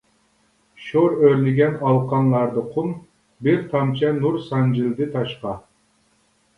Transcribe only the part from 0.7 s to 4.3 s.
شور ئۆرلىگەن ئالىقانلاردا قۇم، بىر تامچە